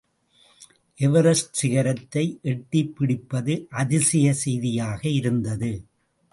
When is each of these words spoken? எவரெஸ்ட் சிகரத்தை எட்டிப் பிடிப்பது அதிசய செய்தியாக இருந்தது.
எவரெஸ்ட் 0.99 1.53
சிகரத்தை 1.53 2.39
எட்டிப் 2.41 2.95
பிடிப்பது 2.97 3.67
அதிசய 3.69 4.33
செய்தியாக 4.33 5.07
இருந்தது. 5.09 5.71